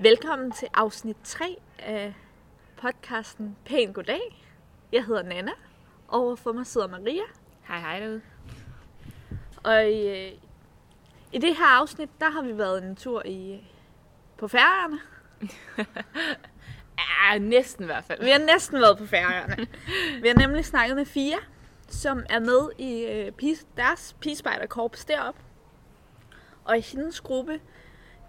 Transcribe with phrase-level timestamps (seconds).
[0.00, 2.14] Velkommen til afsnit 3 af
[2.76, 4.44] podcasten Pæn Goddag.
[4.92, 5.50] Jeg hedder Nana.
[6.08, 7.22] Overfor mig sidder Maria.
[7.68, 8.20] Hej hej derude.
[9.64, 10.32] Og i, øh,
[11.32, 13.64] i det her afsnit, der har vi været en tur i
[14.38, 14.98] på færgerne.
[17.32, 18.24] Ja, næsten i hvert fald.
[18.24, 19.66] Vi har næsten været på færgerne.
[20.22, 21.38] vi har nemlig snakket med Fia,
[21.88, 25.40] som er med i øh, pige, deres pigespejderkorps deroppe.
[26.64, 27.60] Og i hendes gruppe,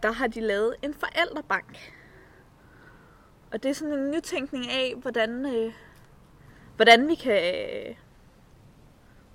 [0.03, 1.93] der har de lavet en forældrebank.
[3.51, 5.73] Og det er sådan en nytænkning af, hvordan, øh,
[6.75, 7.55] hvordan vi kan...
[7.55, 7.95] Øh,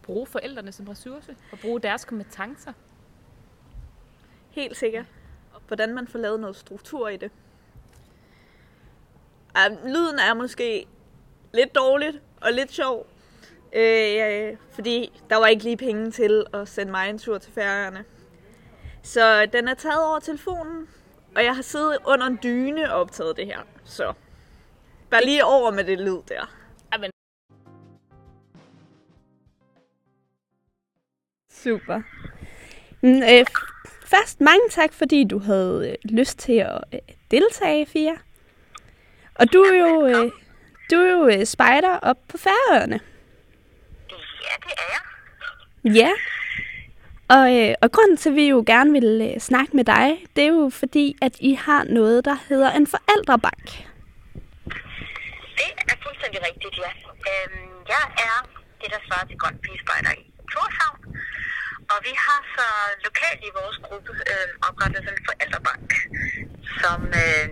[0.02, 2.72] Bruge forældrene som ressource og bruge deres kompetencer.
[4.50, 5.04] helt sikkert,
[5.66, 7.30] hvordan man får lavet noget struktur i det.
[9.56, 10.86] Ja, lyden er måske
[11.54, 13.06] lidt dårligt og lidt sjov,
[13.72, 18.04] øh, fordi der var ikke lige penge til at sende mig en tur til færgerne.
[19.02, 20.88] Så den er taget over telefonen,
[21.36, 23.60] og jeg har siddet under en dyne og optaget det her.
[23.84, 24.12] Så
[25.10, 26.54] bare lige over med det lyd der.
[26.92, 27.10] Jamen,
[31.50, 32.02] Super.
[33.00, 33.46] Mm, øh,
[34.06, 36.98] først mange tak, fordi du havde øh, lyst til at øh,
[37.30, 38.14] deltage, Fia.
[39.34, 40.32] Og du er jo, øh,
[40.90, 43.00] du er jo øh, spejder op på Færøerne.
[44.10, 45.96] Ja, det er jeg.
[45.96, 46.10] Ja.
[47.28, 50.06] Og, øh, og grunden til, at vi jo gerne vil øh, snakke med dig,
[50.36, 53.66] det er jo fordi, at I har noget, der hedder en forældrebank.
[55.58, 56.92] Det er fuldstændig rigtigt, ja.
[57.30, 58.38] Øhm, jeg er
[58.80, 60.98] det, der svarer til Grøn Pigespejder i Torshavn.
[61.92, 62.66] Og vi har så
[63.06, 65.88] lokalt i vores gruppe øh, oprettet en forældrebank,
[66.82, 67.48] som, øh,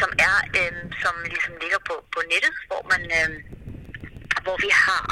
[0.00, 3.30] som er, øh, som ligesom ligger på, på nettet, hvor man, øh,
[4.44, 5.04] hvor vi har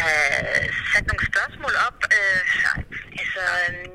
[0.00, 1.98] have sat nogle spørgsmål op.
[2.18, 2.40] Øh,
[3.20, 3.86] altså, øh,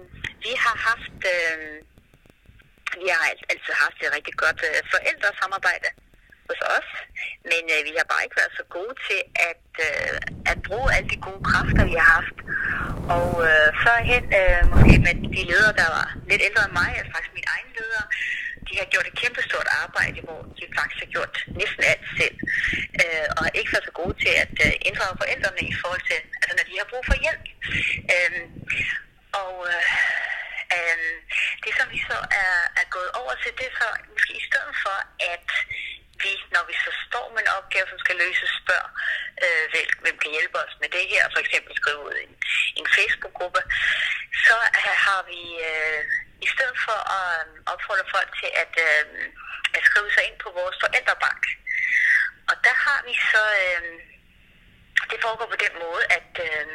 [0.46, 1.58] vi har haft, øh,
[3.04, 5.90] vi har alt- altid haft et rigtig godt øh, forældresamarbejde
[6.50, 6.90] hos os,
[7.52, 10.16] men øh, vi har bare ikke været så gode til at, øh,
[10.52, 12.38] at bruge alle de gode kræfter, vi har haft.
[13.18, 17.12] Og øh, førhen, øh, måske med de ledere, der var lidt ældre end mig, altså
[17.16, 18.04] faktisk min egen leder,
[18.67, 22.36] de har gjort et kæmpestort arbejde, hvor de faktisk har gjort næsten alt selv,
[23.02, 26.54] øh, og ikke været så gode til at øh, inddrage forældrene i forhold til, altså
[26.58, 27.46] når de har brug for hjælp.
[28.14, 28.42] Øh,
[29.42, 29.86] og øh,
[30.76, 31.00] øh,
[31.64, 34.74] det, som vi så er, er gået over til, det er så måske i stedet
[34.84, 34.98] for,
[35.34, 35.48] at
[36.24, 38.90] vi, når vi så står med en opgave, som skal løses, spørger,
[39.44, 42.36] øh, hvem, hvem kan hjælpe os med det her, for eksempel skrive ud i en,
[42.80, 43.62] en Facebook-gruppe,
[44.46, 46.04] så øh, har vi øh,
[46.46, 49.06] i stedet for at øh, opfordre folk til at, øh,
[49.78, 51.44] at skrive sig ind på vores forældrebank.
[52.50, 53.84] Og der har vi så, øh,
[55.12, 56.66] det foregår på den måde, at, øh,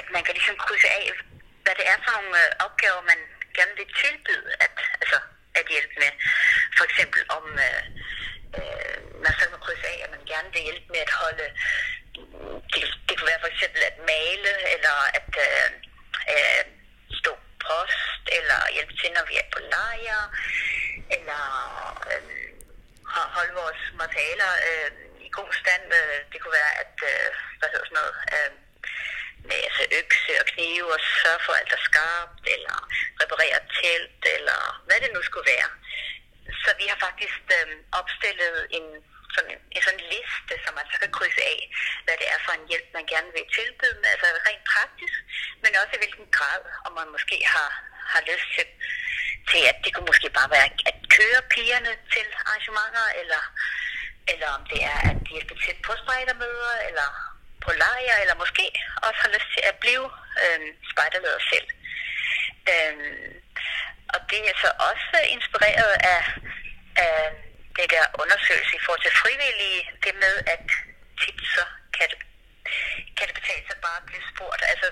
[0.00, 1.06] at man kan ligesom krydse af,
[1.64, 3.20] hvad det er for nogle øh, opgaver, man
[3.56, 5.18] gerne vil tilbyde at, altså,
[5.58, 6.12] at hjælpe med.
[6.76, 7.82] For eksempel om øh,
[8.58, 11.46] øh, man så må krydse af, at man gerne vil hjælpe med at holde,
[12.72, 15.68] det, det kunne være for eksempel at male, eller at øh,
[16.34, 16.64] øh,
[17.20, 17.32] stå
[17.66, 20.22] post, eller hjælpe til, når vi er på lejr,
[21.16, 21.42] eller
[22.10, 22.22] øh,
[23.36, 24.90] holde vores materialer øh,
[25.26, 25.84] i god stand.
[26.00, 27.26] Øh, det kunne være at, øh,
[27.58, 28.52] hvad hedder sådan noget, øh,
[29.48, 32.76] med altså økse og knive og sørge for alt er skarpt, eller
[33.22, 35.70] reparere telt, eller hvad det nu skulle være.
[36.64, 37.68] Så vi har faktisk øh,
[38.00, 38.86] opstillet en
[39.34, 41.60] sådan, en, en sådan liste, som man så kan krydse af,
[42.04, 45.16] hvad det er for en hjælp, man gerne vil tilbyde, med, altså rent praktisk,
[45.62, 47.70] men også i hvilken grad, om man måske har,
[48.12, 48.66] har lyst til,
[49.50, 53.42] til, at det kunne måske bare være at køre pigerne til arrangementer, eller,
[54.32, 57.08] eller om det er at hjælpe til på spejdermøder, eller
[57.64, 58.66] på lejre, eller måske
[59.06, 60.06] også har lyst til at blive
[60.44, 60.60] øh,
[60.92, 61.68] spejderleder selv.
[62.72, 62.96] Øh,
[64.14, 66.22] og det er så også inspireret af,
[67.06, 67.16] af
[67.76, 70.64] det der undersøgelse i forhold til frivillige, det med, at
[71.20, 71.64] tit så
[71.96, 72.18] kan det,
[73.16, 74.62] kan det betale sig bare at blive spurgt.
[74.72, 74.88] Altså,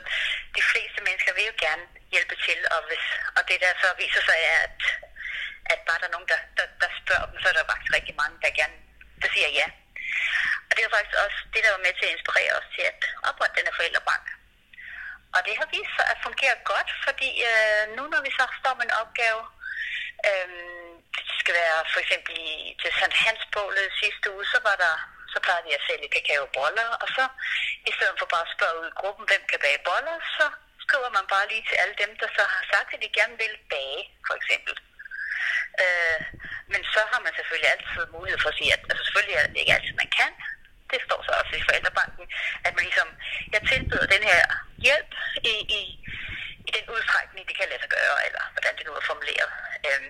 [0.56, 3.04] de fleste mennesker vil jo gerne hjælpe til, og, hvis,
[3.37, 4.78] og det der så viser sig er, at,
[5.72, 8.14] at bare der er nogen, der, der, der spørger dem, så er der faktisk rigtig
[8.22, 8.78] mange, der gerne
[9.22, 9.66] der siger ja.
[10.69, 13.00] Og det var faktisk også det, der var med til at inspirere os til at
[13.28, 14.25] oprette den her forældrebank.
[15.38, 18.75] Og det har vist sig at fungere godt, fordi øh, nu når vi så står
[18.76, 19.43] med en opgave,
[20.29, 20.49] øh,
[21.17, 22.50] det skal være for eksempel i,
[22.81, 24.94] til Sankt Hans bålet sidste uge, så var der
[25.32, 27.25] så plejede vi at sælge kakaoboller, og så
[27.90, 30.46] i stedet for bare at spørge ud i gruppen, hvem kan bage boller, så
[30.85, 33.55] skriver man bare lige til alle dem, der så har sagt, at de gerne vil
[33.73, 34.75] bage, for eksempel.
[35.82, 36.20] Øh,
[36.73, 39.61] men så har man selvfølgelig altid mulighed for at sige, at altså selvfølgelig er det
[39.61, 40.32] ikke altid, man kan.
[40.93, 42.25] Det står så også i forældrebanken,
[42.67, 43.08] at man ligesom,
[43.55, 44.43] jeg tilbyder den her
[44.86, 45.12] hjælp
[45.52, 45.80] i, i,
[46.69, 49.50] i den udstrækning, det kan lade sig gøre, eller hvordan det nu er formuleret.
[49.88, 50.02] Øh,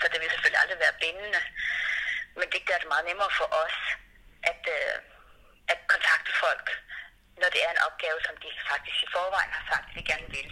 [0.00, 1.42] så det vil selvfølgelig aldrig være bindende.
[2.38, 3.76] Men det gør det meget nemmere for os
[4.50, 4.94] at, øh,
[5.72, 6.66] at kontakte folk,
[7.40, 10.28] når det er en opgave, som de faktisk i forvejen har sagt, at de gerne
[10.36, 10.48] vil.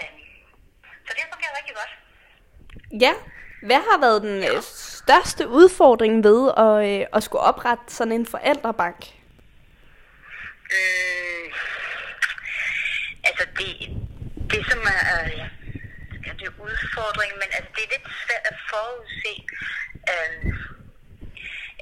[0.00, 0.22] Øhm,
[1.06, 1.92] så det fungerer rigtig godt.
[3.04, 3.14] Ja.
[3.62, 8.26] Hvad har været den øh, største udfordring ved at, øh, at skulle oprette sådan en
[8.26, 9.00] forældrebank?
[10.78, 11.52] Øh,
[13.24, 13.72] altså det,
[14.70, 15.38] ligesom som er, øh,
[16.26, 19.34] ja, det er udfordring, men altså det er lidt svært at forudse,
[20.12, 20.32] øh,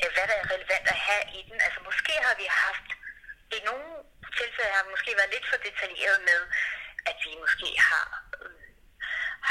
[0.01, 1.59] øh, hvad der er relevant at have i den.
[1.67, 2.89] Altså måske har vi haft,
[3.57, 3.89] i nogle
[4.39, 6.41] tilfælde har vi måske været lidt for detaljeret med,
[7.11, 8.09] at vi måske har,
[8.43, 8.61] øh,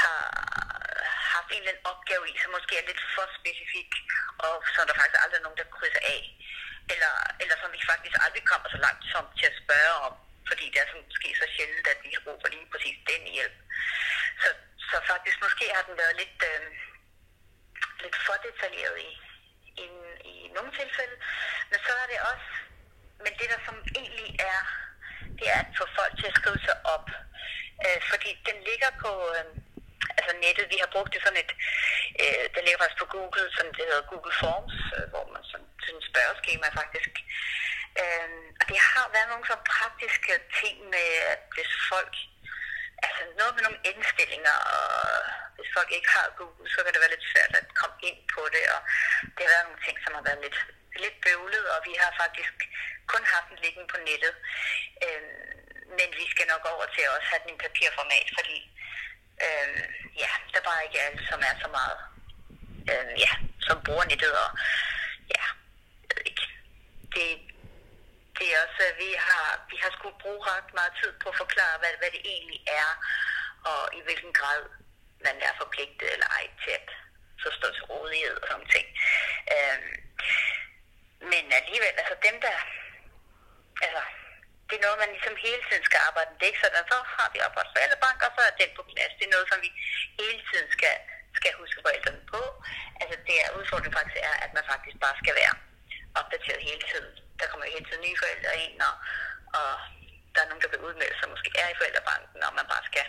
[0.02, 0.22] har
[1.34, 3.92] haft en eller anden opgave i, som måske er lidt for specifik,
[4.46, 6.22] og så er der faktisk aldrig nogen, der krydser af.
[6.92, 10.14] Eller, eller som vi faktisk aldrig kommer så langt som til at spørge om,
[10.48, 13.22] fordi det er så måske så sjældent, at vi har brug for lige præcis den
[13.36, 13.56] hjælp.
[14.42, 14.48] Så,
[14.90, 16.62] så faktisk måske har den været lidt, øh,
[18.02, 19.10] lidt for detaljeret i,
[19.84, 19.86] i,
[20.32, 21.16] i nogle tilfælde.
[21.70, 22.48] Men så er det også,
[23.24, 24.60] men det der som egentlig er,
[25.38, 27.06] det er at få folk til at skrive sig op.
[27.86, 29.46] Øh, fordi den ligger på, øh,
[30.18, 31.52] altså nettet, vi har brugt det sådan et,
[32.22, 35.70] øh, den ligger faktisk på Google, som det hedder Google Forms, øh, hvor man sådan,
[35.84, 37.12] sådan et spørgeskema faktisk.
[38.02, 42.14] Øh, det har været nogle sådan praktiske ting med, at hvis folk,
[43.04, 44.84] altså noget med nogle indstillinger, og
[45.56, 48.42] hvis folk ikke har Google, så kan det være lidt svært at komme ind på
[48.54, 48.80] det, og
[49.34, 50.58] det har været nogle ting, som har været lidt,
[51.02, 52.54] lidt bøvlet, og vi har faktisk
[53.12, 54.34] kun haft den liggende på nettet.
[55.04, 55.58] Øhm,
[55.98, 58.58] men vi skal nok over til at også have den i papirformat, fordi
[59.44, 59.82] øhm,
[60.22, 61.98] ja, der bare ikke alle, som er så meget,
[62.90, 63.32] øhm, ja,
[63.66, 64.50] som bruger nettet, og
[65.34, 65.44] ja,
[66.06, 66.46] jeg ved ikke.
[67.14, 67.26] Det,
[68.38, 71.40] det er også, at vi har, vi har skulle bruge ret meget tid på at
[71.42, 72.90] forklare, hvad, hvad det egentlig er,
[73.70, 74.60] og i hvilken grad
[75.26, 76.88] man er forpligtet eller ej til at
[77.42, 78.86] så stå til rådighed og sådan ting.
[79.54, 79.92] Øhm,
[81.32, 82.58] men alligevel, altså dem der,
[83.84, 84.02] altså
[84.68, 86.30] det er noget, man ligesom hele tiden skal arbejde.
[86.36, 89.12] Det er ikke sådan, så har vi oprettet forældrebank, og så er den på plads.
[89.18, 89.70] Det er noget, som vi
[90.20, 90.96] hele tiden skal,
[91.38, 92.42] skal huske forældrene på.
[93.00, 95.54] Altså det er udfordringen faktisk er, at man faktisk bare skal være
[96.20, 97.12] opdateret hele tiden.
[97.38, 98.94] Der kommer hele tiden nye forældre ind, og,
[99.58, 99.70] og
[100.32, 103.06] der er nogen, der vil udmelde sig, måske er i forældrebanken, og man bare skal,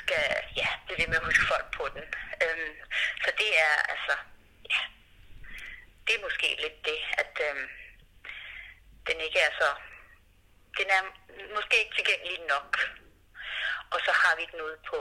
[0.00, 0.24] skal
[0.60, 2.04] ja, det er det med at huske folk på den.
[2.44, 2.72] Øhm,
[3.24, 4.14] så det er altså,
[4.72, 4.80] ja,
[6.06, 7.66] det er måske lidt det, at øhm,
[9.08, 9.70] den ikke er så
[10.78, 11.02] den er
[11.56, 12.70] måske ikke tilgængelig nok.
[13.92, 15.00] Og så har vi den ude på,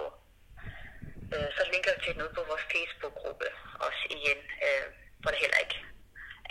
[1.33, 3.47] øh, så linker vi til den ude på vores Facebook-gruppe
[3.85, 4.85] også igen, øh,
[5.19, 5.77] hvor det heller ikke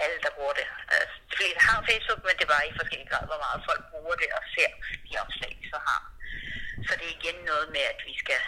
[0.02, 0.66] alle, der bruger det.
[0.96, 4.16] Altså, de fleste har Facebook, men det var i forskellige grad, hvor meget folk bruger
[4.22, 4.70] det og ser
[5.08, 6.02] de opslag, de så har.
[6.86, 8.40] Så det er igen noget med, at vi skal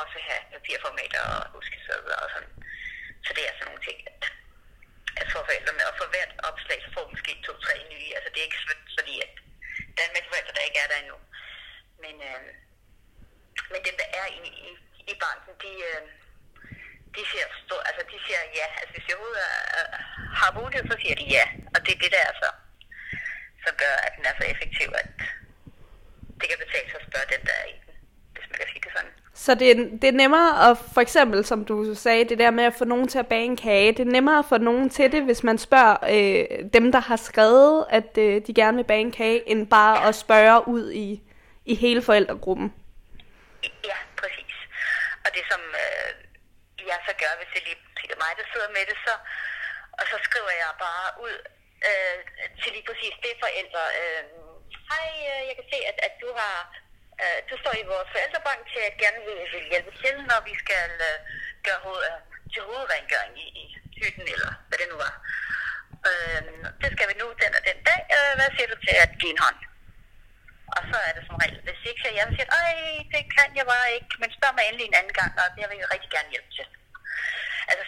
[0.00, 2.54] også have papirformater og huskesæder og sådan.
[3.26, 4.22] Så det er sådan nogle ting, at,
[5.20, 8.10] at for forældrene, og for hvert opslag, så får vi måske to-tre nye.
[8.16, 8.62] Altså det er ikke
[8.98, 9.32] fordi, at
[9.94, 11.18] der er en masse forældre, der ikke er der endnu.
[12.04, 12.42] Men, øh,
[13.72, 14.38] men dem, der er i,
[14.68, 14.70] i,
[15.12, 16.02] i banken, de, øh,
[17.16, 18.66] de siger, stor, altså, de siger ja.
[18.80, 19.42] Altså hvis jeg overhovedet
[19.78, 19.86] er,
[20.40, 21.44] har mulighed, så siger de ja.
[21.74, 22.50] Og det er det, der er så,
[23.64, 25.10] som gør, at den er så effektiv, at
[26.38, 27.94] det kan betale sig at spørge den, der er i den,
[28.34, 29.12] hvis man kan sige det sådan.
[29.34, 32.64] Så det er, det er nemmere at, for eksempel, som du sagde, det der med
[32.64, 35.12] at få nogen til at bage en kage, det er nemmere at få nogen til
[35.12, 39.00] det, hvis man spørger øh, dem, der har skrevet, at øh, de gerne vil bage
[39.00, 41.22] en kage, end bare at spørge ud i,
[41.64, 42.74] i hele forældregruppen.
[43.62, 44.54] Ja, præcis.
[45.24, 46.10] Og det som øh,
[46.90, 47.78] jeg så gør, hvis det lige
[48.09, 49.14] det er mig, der sidder med det, så,
[49.98, 51.36] og så skriver jeg bare ud
[51.88, 52.18] øh,
[52.60, 53.82] til lige præcis det forældre.
[54.00, 54.24] Øh,
[54.90, 56.56] Hej, øh, jeg kan se, at, at du har
[57.22, 60.54] øh, du står i vores forældrebank til at gerne vil, vil hjælpe til, når vi
[60.62, 61.18] skal øh,
[61.66, 62.18] gøre hoved, øh,
[62.52, 63.64] til hovedrengøring i, i
[64.00, 65.14] hytten, eller hvad det nu var.
[66.08, 66.42] Øh,
[66.82, 68.00] det skal vi nu den og den dag.
[68.16, 69.58] Øh, hvad siger du til at give en hånd?
[70.76, 72.76] Og så er det som regel, hvis ikke jeg siger, at
[73.14, 75.82] det kan jeg bare ikke, men spørg mig endelig en anden gang, og det vil
[75.82, 76.66] jeg rigtig gerne hjælpe til.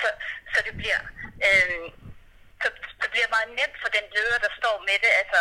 [0.02, 0.08] Så,
[0.52, 1.00] så det bliver,
[1.46, 1.86] øh,
[2.62, 2.68] så,
[3.02, 5.40] det bliver meget nemt for den leder, der står med det, altså,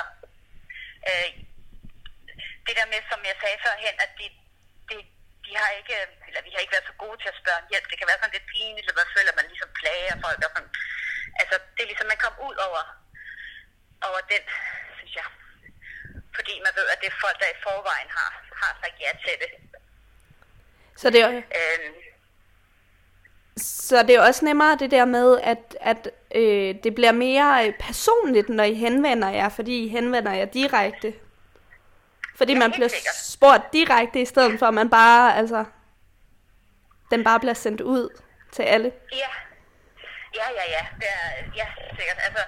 [1.09, 1.29] øh,
[2.65, 4.25] det der med, som jeg sagde førhen, at de,
[4.89, 4.95] de,
[5.45, 5.95] de har ikke,
[6.27, 7.87] eller vi har ikke været så gode til at spørge om hjælp.
[7.89, 10.39] Det kan være sådan lidt pinligt, eller man føler, at man ligesom plager folk.
[10.45, 10.71] Og sådan.
[11.41, 12.83] Altså, det er ligesom, man kommer ud over,
[14.07, 14.43] over den,
[14.97, 15.27] synes jeg.
[16.37, 18.29] Fordi man ved, at det er folk, der i forvejen har,
[18.61, 19.51] har sagt ja til det.
[21.01, 21.93] Så det er, Øhm,
[23.57, 27.73] så det er også nemmere det der med, at, at øh, det bliver mere øh,
[27.79, 31.13] personligt, når I henvender jer, fordi I henvender jer direkte.
[32.37, 33.15] Fordi Ja, man bliver sikkert.
[33.15, 35.65] spurgt direkte, i stedet for at man bare, altså,
[37.11, 38.09] den bare bliver sendt ud
[38.51, 38.91] til alle?
[39.23, 39.31] Ja.
[40.39, 40.83] Ja, ja, ja.
[40.99, 41.29] Det er,
[41.59, 41.67] ja,
[41.97, 42.19] sikkert.
[42.27, 42.43] Altså,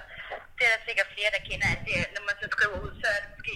[0.56, 2.92] det er der sikkert flere, der kender, at det, er- når man så skriver ud,
[3.02, 3.54] så er det måske...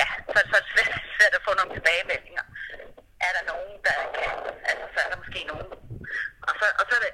[0.00, 2.44] Ja, så, så er det svært, svært at få nogle tilbagemeldinger.
[3.26, 4.30] Er der nogen, der kan...
[4.70, 5.68] Altså, så er der måske nogen.
[6.48, 7.12] Og så, og så, er, det,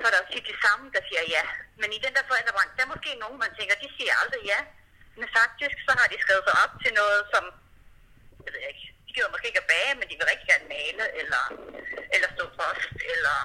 [0.00, 1.44] så er der jo tit de samme, der siger ja.
[1.80, 4.60] Men i den der forældrebranche, der er måske nogen, man tænker, de siger aldrig ja.
[5.18, 7.44] Men faktisk, så har de skrevet sig op til noget, som...
[8.44, 8.84] Jeg ved ikke.
[9.06, 11.42] De gider måske ikke at bage, men de vil rigtig gerne male, eller,
[12.14, 13.38] eller stå post, eller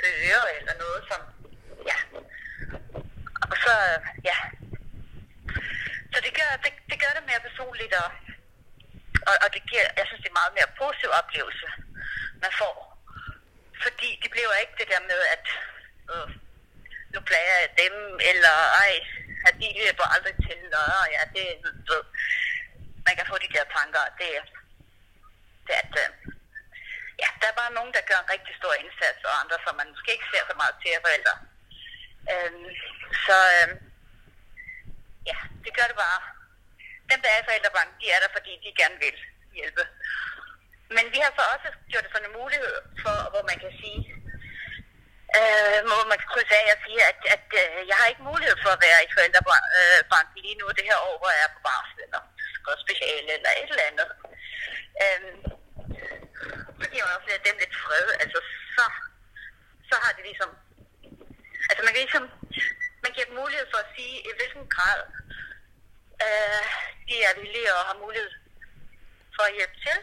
[0.00, 1.20] køre, eller noget, som...
[1.90, 1.98] Ja.
[3.50, 3.74] Og så,
[4.28, 4.38] ja.
[6.12, 8.10] Så det gør, det, det gør det mere personligt, og,
[9.28, 11.66] og, og det giver, jeg synes, det er meget mere positiv oplevelse,
[12.44, 12.91] man får.
[13.84, 15.44] Fordi det bliver ikke det der med, at
[16.12, 16.28] øh,
[17.14, 17.94] nu plager jeg dem,
[18.30, 18.92] eller ej,
[19.48, 21.46] at de løber aldrig til, og ja, det
[21.86, 22.04] du ved,
[23.06, 24.50] man kan få de der tanker, det, er-
[25.66, 26.08] det at øh,
[27.22, 29.90] ja, der er bare nogen, der gør en rigtig stor indsats, og andre, som man
[29.92, 31.34] måske ikke ser så meget til af forældre.
[32.32, 32.68] Øhm,
[33.26, 33.76] så øhm,
[35.30, 36.20] ja, det gør det bare.
[37.10, 39.16] Dem, der er i forældrebanken, de er der, fordi de gerne vil
[39.58, 39.84] hjælpe.
[40.96, 44.00] Men vi har så også gjort det sådan en mulighed for, hvor man kan sige,
[45.38, 48.56] øh, hvor man kan krydse af og sige, at, at øh, jeg har ikke mulighed
[48.62, 51.98] for at være i forældrebanken lige nu det her år, hvor jeg er på barsel,
[52.06, 52.22] eller
[52.64, 54.08] går speciale, eller et eller andet.
[55.02, 55.22] Øh,
[56.80, 58.06] det giver også lidt dem lidt fred.
[58.22, 58.38] Altså,
[58.76, 58.84] så,
[59.90, 60.50] så har det ligesom...
[61.68, 62.26] Altså, man kan ligesom...
[63.04, 65.00] Man giver dem mulighed for at sige, i hvilken grad
[66.24, 66.64] øh,
[67.08, 68.30] de er villige og har mulighed
[69.36, 69.98] for at hjælpe til,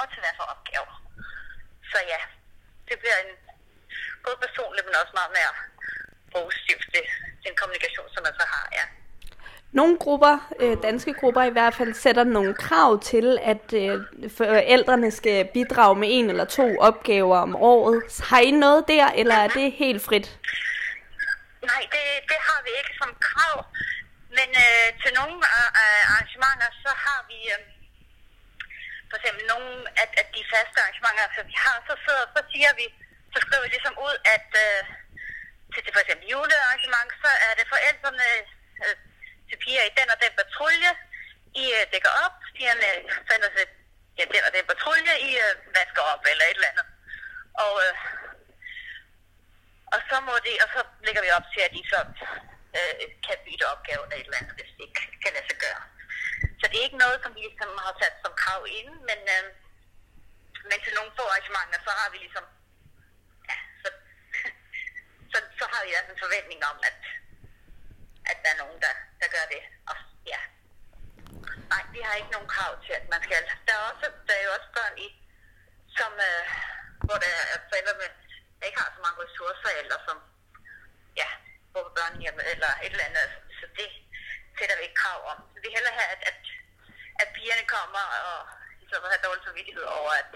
[0.00, 0.94] og til hvad for opgaver.
[1.90, 2.20] Så ja,
[2.88, 3.32] det bliver en
[4.24, 5.54] både personligt, men også meget mere
[6.36, 7.04] positivt, det,
[7.46, 8.84] den kommunikation, som man så har, ja.
[9.80, 13.94] Nogle grupper, øh, danske grupper i hvert fald, sætter nogle krav til, at øh,
[14.38, 17.98] forældrene skal bidrage med en eller to opgaver om året.
[18.30, 20.28] Har I noget der, eller er det helt frit?
[21.70, 23.56] Nej, det, det har vi ikke som krav.
[24.38, 25.36] Men øh, til nogle
[25.82, 27.60] øh, arrangementer, så har vi øh,
[29.10, 32.70] for eksempel nogle af, af de faste arrangementer, som vi har, så, sidder, så siger
[32.80, 32.86] vi,
[33.32, 34.80] så skriver vi ligesom ud, at øh,
[35.72, 38.28] til til for eksempel julearrangement, så er det forældrene
[38.86, 38.96] øh,
[39.54, 40.90] til piger i den og den patrulje,
[41.62, 42.88] I øh, dækker op, pigerne
[43.28, 43.66] sender sig
[44.18, 46.86] ja, den og den patrulje, I øh, vasker op eller et eller andet.
[47.64, 47.94] Og øh,
[49.94, 52.00] og så må de, og så lægger vi op til, at de så
[52.78, 52.94] øh,
[53.26, 55.82] kan bytte opgaven eller et eller andet, hvis det ikke kan lade sig gøre.
[56.60, 59.44] Så det er ikke noget, som vi ligesom har sat som krav ind, men, øh,
[60.68, 62.44] men til nogle få arrangementer, så har vi ligesom,
[63.50, 63.88] ja, så,
[65.32, 67.00] så, så har vi altså en forventning om, at,
[68.30, 68.94] at der er nogen, der,
[69.24, 69.62] der gør det.
[69.90, 69.96] Og,
[70.32, 70.40] ja.
[71.72, 73.42] Nej, vi har ikke nogen krav til, at man skal.
[73.66, 75.08] Der er, også, der er jo også børn i,
[75.98, 76.42] som, øh,
[77.06, 78.08] hvor der er forældre med,
[78.58, 80.18] der ikke har så mange ressourcer, eller som
[81.20, 81.28] ja,
[81.72, 83.28] bor på børnehjem eller et eller andet.
[83.58, 83.88] Så det
[84.56, 85.38] sætter vi ikke krav om.
[85.52, 86.40] Så vi hellere have, at, at,
[87.22, 88.40] at pigerne kommer og
[88.90, 90.30] så har dårlig samvittighed over, at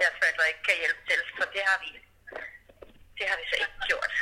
[0.00, 1.20] deres forældre ikke kan hjælpe til.
[1.38, 1.90] Så det har vi,
[3.18, 4.12] det har vi så ikke gjort.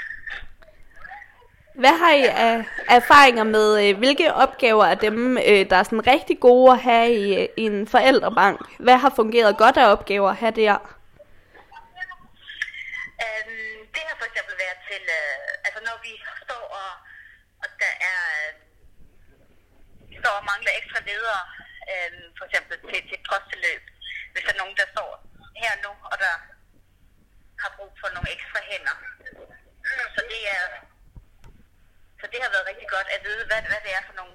[1.84, 2.54] Hvad har I af
[2.98, 7.08] erfaringer med, øh, hvilke opgaver er dem, øh, der er sådan rigtig gode at have
[7.22, 8.60] i, øh, i en forældrebank?
[8.86, 10.76] Hvad har fungeret godt af opgaver at have der?
[13.24, 16.12] Øhm, det har for eksempel været til, øh, altså når vi
[16.44, 16.90] står og,
[17.62, 18.52] og der er, øh,
[20.10, 21.42] vi står og mangler ekstra ledere,
[21.92, 23.82] øh, for eksempel til, til et posteløb,
[24.32, 25.10] hvis der er nogen, der står
[25.62, 26.34] her nu, og der
[27.62, 28.96] har brug for nogle ekstra hænder.
[30.14, 30.64] Så det er,
[32.24, 34.34] så det har været rigtig godt at vide, hvad, hvad det er for nogle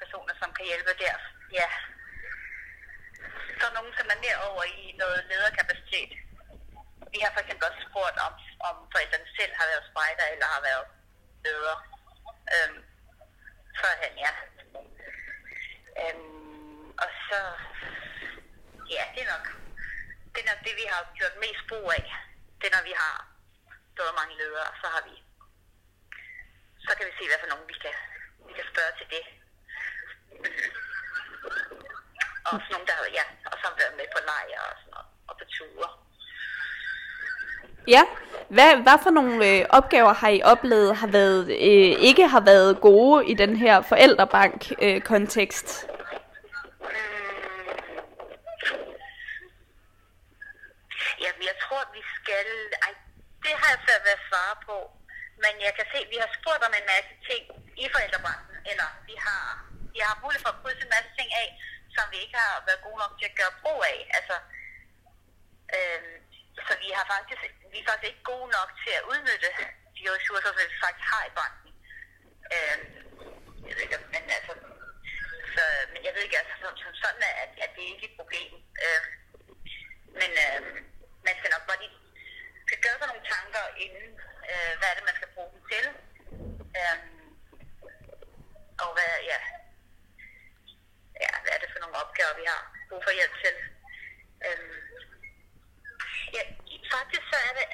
[0.00, 1.16] personer, som kan hjælpe der.
[1.58, 1.68] Ja.
[3.58, 6.10] Så er nogen, som er mere over i noget lederkapacitet.
[7.12, 8.32] Vi har for eksempel også spurgt, om,
[8.68, 10.86] om forældrene selv har været spejder eller har været
[11.44, 11.78] ledere.
[12.54, 12.80] Øhm,
[13.80, 14.32] førhen, ja.
[16.02, 17.40] Øhm, og så,
[18.94, 19.46] ja, det er nok
[20.32, 22.04] det, er nok det, vi har gjort mest brug af.
[22.58, 23.16] Det er, når vi har
[23.98, 25.14] både mange ledere, så har vi
[26.88, 27.96] så kan vi se, hvad for nogen vi kan,
[28.48, 29.24] vi kan spørge til det.
[32.44, 34.92] Og også nogen, der har, ja, og så har været med på lejre og sådan
[34.94, 35.90] noget, og på ture.
[37.94, 38.02] Ja,
[38.58, 42.80] hvad, hvad for nogle øh, opgaver har I oplevet har været, øh, ikke har været
[42.88, 45.68] gode i den her forældrebank-kontekst?
[45.68, 45.88] Øh,
[51.24, 52.46] jamen, jeg tror, vi skal...
[52.86, 52.92] Ej,
[53.44, 54.76] det har jeg svært ved at svare på.
[55.42, 57.42] Men jeg kan se, at vi har spurgt om en masse ting
[57.82, 58.56] i forældrebranchen.
[58.70, 59.42] Eller vi har,
[59.94, 61.48] vi har mulighed for at krydse en masse ting af,
[61.94, 63.98] som vi ikke har været gode nok til at gøre brug af.
[64.18, 64.36] Altså,
[65.76, 66.14] øhm,
[66.66, 67.42] så vi har faktisk...
[67.72, 69.50] Vi er faktisk ikke gode nok til at udnytte
[69.96, 71.70] de ressourcer, som vi faktisk har i banken.
[72.54, 72.78] Øh,
[73.68, 74.54] jeg ved ikke, men altså,
[75.54, 75.62] så,
[75.92, 78.18] men jeg ved ikke, altså, som, som sådan er, at, at det ikke er et
[78.20, 78.52] problem.
[78.84, 79.02] Øh,
[80.20, 80.60] men øh,
[81.26, 81.96] man skal nok bare lige
[82.66, 84.08] skal gøre sig nogle tanker inden,
[84.50, 85.84] øh, hvad er det, man skal bruge dem til.
[86.80, 86.98] Øh,
[88.82, 89.40] og hvad, ja,
[91.22, 93.54] ja, hvad er det for nogle opgaver, vi har brug for hjælp til.
[94.46, 94.76] Øh,
[96.36, 96.42] ja,
[96.94, 97.66] faktisk så er det,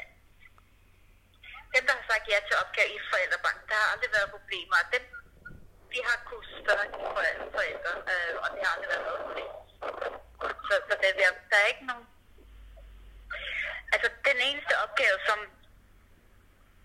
[1.75, 4.91] dem, der har sagt ja til opgave i forældrebanken, der har aldrig været problemer.
[4.95, 5.05] Dem,
[5.95, 9.53] vi har kunnet spørge de forældre, forældre øh, og det har aldrig været noget problem.
[10.67, 12.07] Så, så det, der, der er ikke nogen...
[13.95, 15.39] Altså, den eneste opgave, som...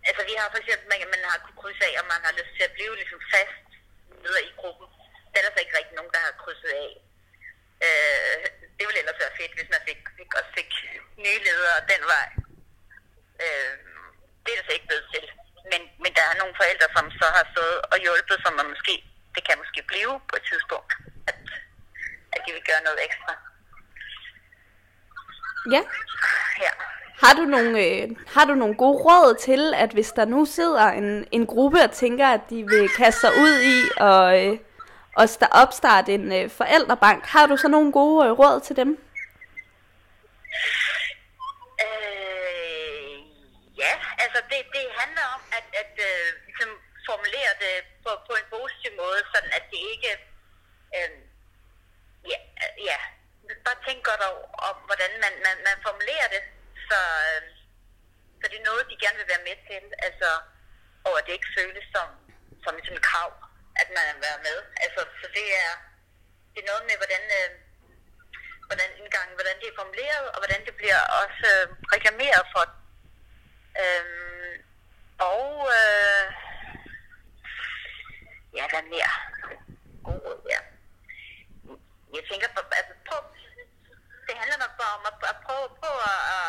[0.10, 2.54] Altså, vi har for eksempel, man, man har kunnet krydse af, om man har lyst
[2.56, 3.66] til at blive ligesom fast
[4.24, 4.88] leder i gruppen.
[5.30, 6.92] Det er der så ikke rigtig nogen, der har krydset af.
[7.86, 8.38] Øh,
[8.76, 10.72] det ville ellers være fedt, hvis man fik, fik også fik
[11.26, 12.28] nye ledere den vej.
[13.44, 13.76] Øh,
[14.44, 15.26] det er der så ikke blevet til.
[15.72, 18.94] Men, men der er nogle forældre, som så har stået og hjulpet, som man måske,
[19.36, 20.92] det kan måske blive på et tidspunkt,
[21.30, 21.36] at,
[22.34, 23.34] at de vil gøre noget ekstra.
[25.76, 25.82] Ja.
[26.66, 26.72] Ja.
[27.24, 30.86] Har du nogle, øh, har du nogle gode råd til, at hvis der nu sidder
[30.88, 34.60] en, en gruppe og tænker, at de vil kaste sig ud i og, øh,
[35.16, 38.90] og sta- opstarte en øh, forældrebank, har du så nogle gode øh, råd til dem?
[41.86, 43.16] Øh,
[43.84, 46.70] ja, altså det, det handler om at, at øh, ligesom
[47.10, 47.76] formulere det
[48.10, 50.12] på, på en positiv måde, sådan at det ikke...
[50.98, 51.12] Øh,
[52.32, 52.40] ja,
[52.90, 52.98] ja,
[53.66, 56.44] bare tænk godt over, om, hvordan man, man, man formulerer det,
[56.90, 57.00] så,
[57.30, 57.42] øh,
[58.40, 59.84] så det er noget, de gerne vil være med til.
[60.08, 60.30] Altså,
[61.08, 62.10] og at det ikke føles som,
[62.64, 63.32] som ligesom et krav,
[63.82, 64.58] at man vil være med.
[64.84, 65.72] Altså, så det er,
[66.54, 67.24] det er noget med, hvordan...
[67.40, 67.50] Øh,
[68.70, 72.64] hvordan indgangen, hvordan det er formuleret, og hvordan det bliver også øh, reklameret for.
[73.84, 74.54] Øhm,
[75.32, 76.26] og øh,
[78.58, 79.14] ja, hvad mere?
[80.06, 80.62] God råd, ja.
[82.16, 83.16] Jeg tænker på, altså, på
[84.28, 86.48] det handler nok bare om at, at prøve på at, at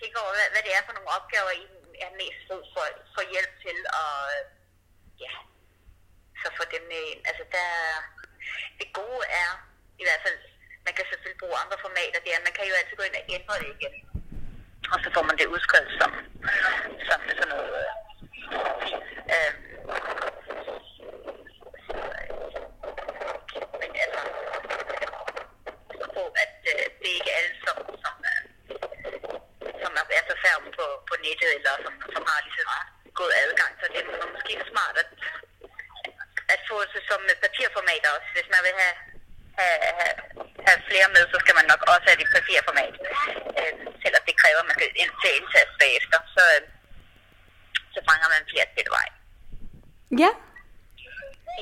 [0.00, 1.64] tænke over, hvad, hvad det er for nogle opgaver, I
[2.06, 4.12] er mest brug for, for hjælp til, og
[5.24, 5.32] ja,
[6.40, 7.20] så få dem med ind.
[7.28, 7.68] Altså, der,
[8.80, 9.50] det gode er,
[10.00, 10.38] i hvert fald,
[10.86, 13.54] man kan selvfølgelig bruge andre formater der, man kan jo altid gå ind og ændre
[13.62, 13.94] det igen.
[14.92, 16.10] Og så får man det udskrevet som,
[17.08, 17.90] som sådan noget øh,
[18.82, 19.06] fint.
[19.36, 19.60] Øhm,
[23.80, 24.20] men altså,
[26.16, 28.42] på, at øh, det er ikke alle, som, som, øh,
[29.82, 32.64] som er er så færdige på, på nettet, eller som, som har lige så
[33.20, 35.10] god adgang, så det er måske smart at,
[36.54, 38.96] at få det som papirformater også, hvis man vil have
[39.60, 40.16] have, have,
[40.66, 42.94] have flere med, så skal man nok også have det papirformat.
[43.60, 46.62] Øh, selvom det kræver, at man skal ind til indsats bagefter, så, øh,
[47.94, 49.08] så fanger man flere til vej.
[50.22, 50.30] Ja.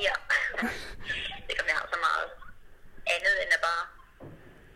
[0.07, 0.15] Ja.
[1.47, 2.27] det kan jeg have så meget
[3.15, 3.83] andet end at bare,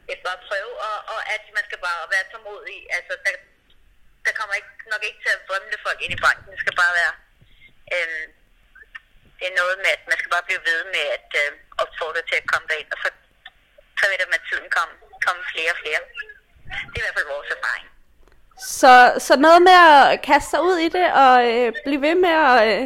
[0.05, 2.79] det er bare prøve, og, og at man skal bare være tålmodig.
[2.97, 3.33] Altså, der,
[4.25, 6.51] der kommer ikke, nok ikke til at drømme folk ind i banken.
[6.53, 7.13] Det skal bare være,
[7.95, 8.25] øh,
[9.39, 11.51] det er noget med, at man skal bare blive ved med at øh,
[11.83, 13.09] opfordre til at komme derind, og så,
[13.99, 14.19] så vil
[14.79, 14.93] komme,
[15.25, 16.01] komme flere og flere.
[16.91, 17.87] Det er i hvert fald vores erfaring.
[18.79, 18.93] Så,
[19.25, 22.59] så noget med at kaste sig ud i det og øh, blive ved med at
[22.69, 22.83] øh,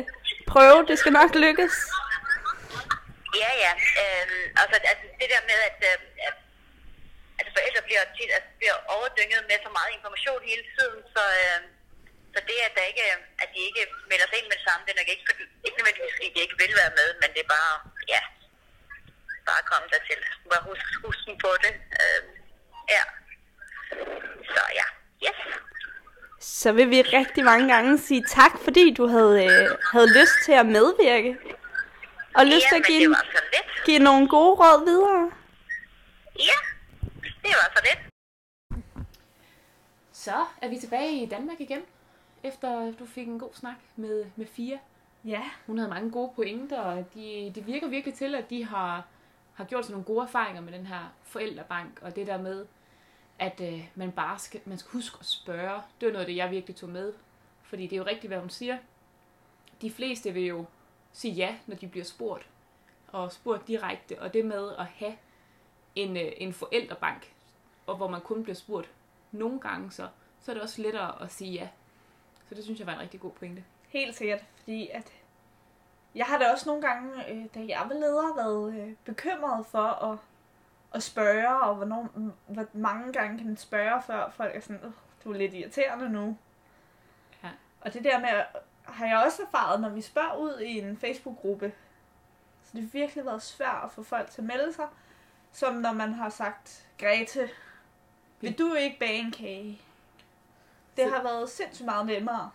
[0.51, 1.75] prøve, det skal nok lykkes.
[3.41, 3.73] Ja, ja.
[4.01, 5.97] Øhm, altså, altså det der med, at, øh,
[7.41, 11.59] at forældre bliver, tit, altså, bliver overdynget med så meget information hele tiden, så, øh,
[12.33, 13.05] så det, at, der ikke,
[13.43, 15.77] at de ikke melder sig ind med det samme, det er nok ikke, fordi, ikke
[15.77, 17.73] nødvendigvis, fordi de ikke vil være med, men det er bare,
[18.13, 18.21] ja,
[19.49, 20.17] bare komme der til.
[20.51, 21.73] Bare husk, husk den på det.
[21.99, 22.21] Øh,
[22.95, 23.03] ja.
[24.55, 24.87] Så ja,
[25.27, 25.39] yes.
[26.39, 30.51] Så vil vi rigtig mange gange sige tak, fordi du havde, øh, havde lyst til
[30.51, 31.37] at medvirke.
[32.35, 33.15] Og lyst til ja, at men give,
[33.85, 35.31] give nogle gode råd videre.
[36.39, 36.59] Ja,
[37.43, 38.13] det var så lidt.
[40.11, 41.81] Så er vi tilbage i Danmark igen,
[42.43, 44.79] efter du fik en god snak med, med Fia.
[45.25, 45.41] Ja.
[45.67, 49.07] Hun havde mange gode pointer, og de, det virker virkelig til, at de har,
[49.53, 52.65] har gjort sig nogle gode erfaringer med den her forældrebank, og det der med,
[53.39, 55.81] at øh, man bare skal, man skal huske at spørge.
[56.01, 57.13] Det var noget af det, jeg virkelig tog med,
[57.63, 58.77] fordi det er jo rigtigt, hvad hun siger.
[59.81, 60.65] De fleste vil jo
[61.11, 62.49] sige ja, når de bliver spurgt,
[63.07, 65.15] og spurgt direkte, og det med at have
[65.95, 67.33] en, øh, en forældrebank,
[67.87, 68.91] og hvor man kun bliver spurgt
[69.31, 70.07] nogle gange, så,
[70.39, 71.69] så er det også lettere at sige ja.
[72.49, 73.63] Så det synes jeg var en rigtig god pointe.
[73.87, 75.13] Helt sikkert, fordi at
[76.15, 80.11] jeg har da også nogle gange, øh, da jeg var leder, været øh, bekymret for
[80.11, 80.17] at,
[80.93, 82.09] at spørge, og hvornår,
[82.47, 86.37] hvor mange gange kan man spørge, før folk er sådan, du er lidt irriterende nu.
[87.43, 87.49] Ja.
[87.81, 88.29] Og det der med,
[88.83, 91.73] har jeg også erfaret, når vi spørger ud i en Facebook-gruppe,
[92.63, 94.87] så det har virkelig været svært at få folk til at melde sig,
[95.51, 97.49] som når man har sagt, Grete,
[98.41, 99.81] vil du ikke bage en kage?
[100.97, 102.51] Det Så- har været sindssygt meget nemmere.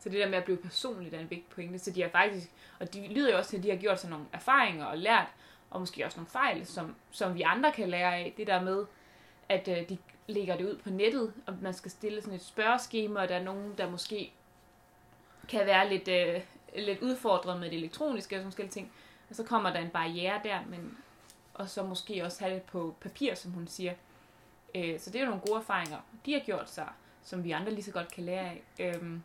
[0.00, 1.78] Så det der med at blive personligt er en vigtig pointe.
[1.78, 4.10] Så de har faktisk, og de lyder jo også til, at de har gjort sig
[4.10, 5.26] nogle erfaringer og lært,
[5.70, 8.34] og måske også nogle fejl, som, som vi andre kan lære af.
[8.36, 8.86] Det der med,
[9.48, 13.20] at øh, de lægger det ud på nettet, og man skal stille sådan et spørgeskema,
[13.20, 14.32] og der er nogen, der måske
[15.48, 16.40] kan være lidt, øh,
[16.76, 18.92] lidt udfordret med det elektroniske og sådan nogle ting.
[19.30, 20.98] Og så kommer der en barriere der, men
[21.58, 23.94] og så måske også have det på papir, som hun siger.
[24.74, 26.88] Øh, så det er jo nogle gode erfaringer, de har gjort sig,
[27.22, 28.62] som vi andre lige så godt kan lære af.
[28.78, 29.18] Øh,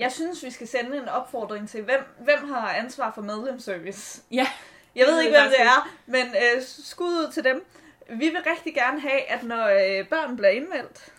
[0.00, 4.22] jeg synes, vi skal sende en opfordring til, hvem, hvem har ansvar for medlemsservice?
[4.30, 4.46] Ja.
[4.94, 7.64] Jeg ved ikke, hvem det er, men øh, skud ud til dem.
[8.08, 11.12] Vi vil rigtig gerne have, at når øh, børn bliver indmeldt,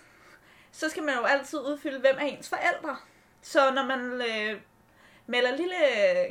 [0.71, 2.97] så skal man jo altid udfylde, hvem er ens forældre.
[3.41, 4.59] Så når man øh,
[5.27, 5.75] melder lille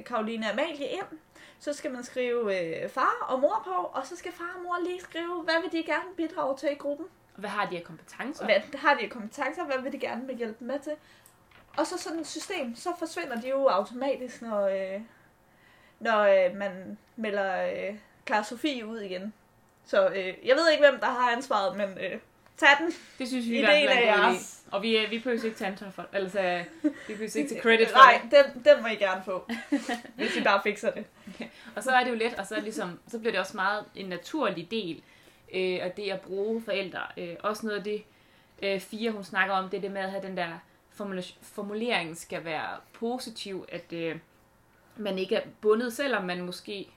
[0.06, 1.18] Karoline Amalie ind,
[1.60, 4.78] så skal man skrive øh, far og mor på, og så skal far og mor
[4.84, 7.06] lige skrive, hvad vil de gerne bidrage til i gruppen.
[7.36, 8.44] Hvad har de af kompetencer?
[8.44, 9.64] Hvad har de af kompetencer?
[9.64, 10.92] Hvad vil de gerne vil hjælpe med til?
[11.76, 15.00] Og så sådan et system, så forsvinder de jo automatisk, når, øh,
[16.00, 17.94] når øh, man melder øh,
[18.26, 19.32] Clara Sofie ud igen.
[19.84, 22.18] Så øh, jeg ved ikke, hvem der har ansvaret, men øh,
[22.56, 22.92] tag den.
[23.18, 24.70] Det synes vi Ideen fald er en god idé.
[24.70, 26.08] Og vi, øh, vi behøver ikke tage ansvar for det.
[26.12, 28.44] Altså, vi behøver ikke til credit for Nej, det.
[28.54, 29.50] den, den må I gerne få,
[30.16, 31.04] hvis I bare fikser det.
[31.76, 33.84] Og så er det jo let, og så, er ligesom, så bliver det også meget
[33.94, 35.02] en naturlig del
[35.54, 37.00] øh, af det at bruge forældre.
[37.16, 38.02] Øh, også noget af det,
[38.62, 40.58] øh, Fia hun snakker om, det er det med at have den der
[41.42, 44.18] formula- skal være positiv, at øh,
[44.96, 46.88] man ikke er bundet, selvom man måske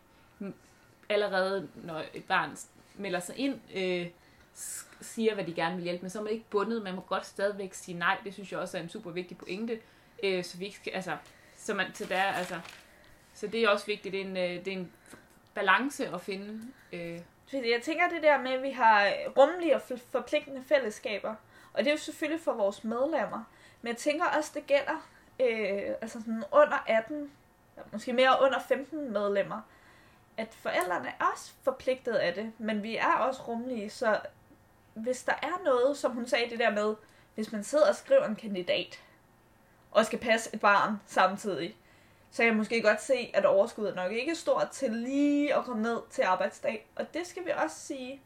[1.10, 2.58] allerede, når et barn
[2.96, 4.08] melder sig ind, øh,
[5.02, 6.84] siger, hvad de gerne vil hjælpe med, så er man ikke bundet.
[6.84, 8.18] Man må godt stadigvæk sige nej.
[8.24, 9.80] Det synes jeg også er en super vigtig pointe.
[10.24, 11.18] Øh, så vi ikke skal, altså,
[11.56, 12.60] så, man, så der, altså,
[13.34, 14.14] så det er også vigtigt.
[14.14, 14.92] Det er en, øh, det er en
[15.54, 16.62] balance at finde.
[16.94, 17.20] Øh,
[17.54, 21.36] jeg tænker det der med, at vi har rummelige og forpligtende fællesskaber.
[21.74, 23.44] Og det er jo selvfølgelig for vores medlemmer.
[23.84, 27.32] Men jeg tænker også, det gælder øh, altså sådan under 18,
[27.92, 29.62] måske mere under 15 medlemmer.
[30.38, 33.90] At forældrene er også forpligtet af det, men vi er også rummelige.
[33.90, 34.20] Så
[34.94, 36.96] hvis der er noget, som hun sagde det der med,
[37.36, 39.00] hvis man sidder og skriver en kandidat,
[39.92, 41.78] og skal passe et barn samtidig,
[42.32, 45.66] så kan jeg måske godt se, at overskuddet nok ikke er stort til lige at
[45.66, 46.88] komme ned til arbejdsdag.
[46.96, 48.22] Og det skal vi også sige,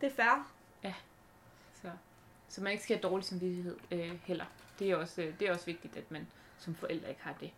[0.00, 0.50] det er fair.
[0.82, 0.94] Ja
[2.56, 4.44] så man ikke skal have dårlig samvittighed øh, heller.
[4.78, 6.26] Det er, også, øh, det er også vigtigt, at man
[6.58, 7.50] som forældre ikke har det.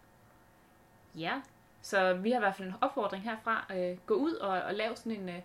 [1.15, 1.41] Ja,
[1.83, 3.67] så vi har i hvert fald en opfordring herfra.
[3.77, 5.41] Øh, gå ud og, og lave sådan en, øh,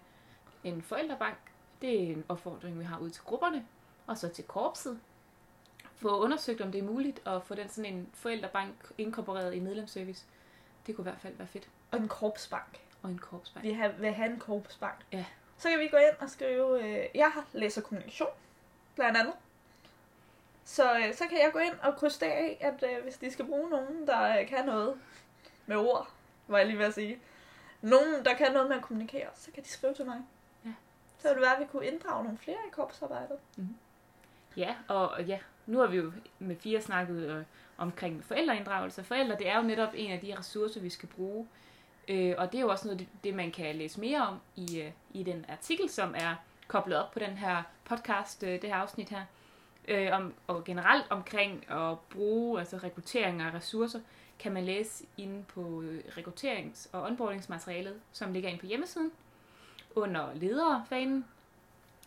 [0.64, 1.38] en forældrebank.
[1.82, 3.66] Det er en opfordring, vi har ud til grupperne.
[4.08, 5.00] Og så til korpset.
[5.96, 10.26] Få undersøgt, om det er muligt at få den sådan en forældrebank inkorporeret i medlemsservice.
[10.88, 11.70] Det kunne i hvert fald være fedt.
[11.92, 12.80] Og en korpsbank.
[13.02, 13.66] Og en korpsbank.
[13.66, 15.06] Vi har, vil have en korpsbank.
[15.12, 15.26] Ja.
[15.58, 18.30] Så kan vi gå ind og skrive, øh, jeg har læser kommunikation,
[18.96, 19.34] blandt andet.
[20.66, 23.46] Så, øh, så kan jeg gå ind og krydse af, at øh, hvis de skal
[23.46, 24.96] bruge nogen, der øh, kan noget
[25.66, 26.10] med ord,
[26.48, 27.20] var jeg lige ved at sige.
[27.82, 30.22] Nogen, der kan noget med at kommunikere, så kan de skrive til mig.
[30.66, 30.72] Ja.
[31.18, 33.38] Så ville det være, at vi kunne inddrage nogle flere i korpsarbejdet.
[34.58, 37.44] Ja, og og ja, nu har vi jo med fire snakket øh,
[37.78, 39.04] omkring forældreinddragelse.
[39.04, 41.48] Forældre, det er jo netop en af de ressourcer, vi skal bruge.
[42.08, 44.82] Øh, og det er jo også noget, det, det man kan læse mere om i,
[44.82, 46.36] øh, i den artikel, som er
[46.68, 49.26] koblet op på den her podcast, øh, det her afsnit her.
[49.88, 54.00] Øh, om, og generelt omkring at bruge altså rekruttering af ressourcer,
[54.40, 59.12] kan man læse inde på øh, rekrutterings- og onboardingsmaterialet, som ligger inde på hjemmesiden.
[59.96, 61.26] Under ledere-fanen,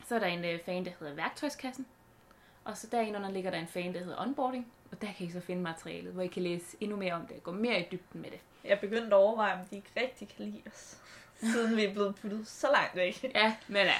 [0.09, 1.87] så er der en øh, fan, der hedder værktøjskassen.
[2.65, 4.73] Og så derinde ligger der en fan, der hedder onboarding.
[4.93, 7.37] Og der kan I så finde materialet, hvor I kan læse endnu mere om det
[7.37, 8.41] og gå mere i dybden med det.
[8.65, 11.01] Jeg begyndte at overveje, om de ikke rigtig kan lide os.
[11.41, 13.25] Siden vi er blevet puttet så langt væk.
[13.35, 13.95] Ja, men ja.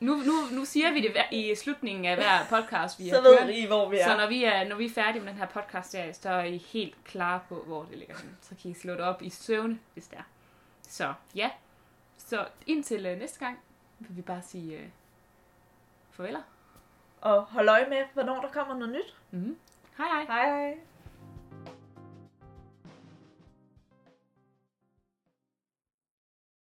[0.00, 3.38] Nu, nu, nu siger vi det i slutningen af hver podcast, vi Så har ved
[3.38, 3.50] kørt.
[3.50, 4.08] I, hvor vi er.
[4.08, 6.42] Så når vi, er, når vi er færdige med den her podcast serie, så er
[6.42, 8.36] I helt klar på, hvor det ligger henne.
[8.42, 10.22] Så kan I slå det op i søvne, hvis det er.
[10.88, 11.50] Så ja.
[12.18, 13.58] Så indtil øh, næste gang,
[13.98, 14.86] vil vi bare sige øh,
[16.10, 16.42] farveler.
[17.20, 19.14] Og hold øje med, hvornår der kommer noget nyt.
[19.30, 19.56] Mm-hmm.
[19.98, 20.24] Hej hej.
[20.24, 20.76] Hej hej.